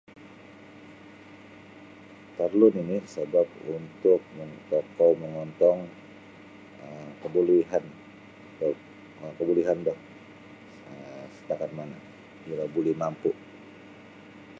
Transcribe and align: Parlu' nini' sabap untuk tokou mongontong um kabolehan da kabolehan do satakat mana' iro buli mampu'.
Parlu' 2.37 2.73
nini' 2.75 3.05
sabap 3.13 3.47
untuk 3.77 4.21
tokou 4.69 5.11
mongontong 5.21 5.79
um 6.85 7.07
kabolehan 7.21 7.85
da 8.59 8.67
kabolehan 9.37 9.77
do 9.87 9.93
satakat 11.35 11.71
mana' 11.77 12.05
iro 12.51 12.65
buli 12.73 12.91
mampu'. 13.01 13.37